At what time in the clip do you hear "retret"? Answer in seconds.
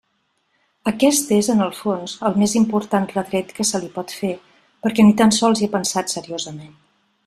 3.13-3.55